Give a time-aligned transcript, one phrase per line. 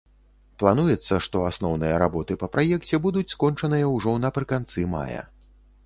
[0.61, 5.23] Плануецца, што асноўныя работы па праекце будуць скончаныя ўжо напрыканцы мая.